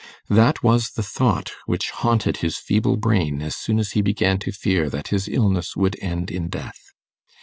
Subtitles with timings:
[0.31, 4.51] That was the thought which haunted his feeble brain as soon as he began to
[4.51, 6.89] fear that his illness would end in death.